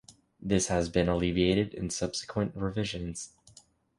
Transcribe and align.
This 0.41 0.65
has 0.69 0.89
been 0.89 1.07
alleviated 1.07 1.75
in 1.75 1.91
subsequent 1.91 2.55
revisions. 2.55 3.33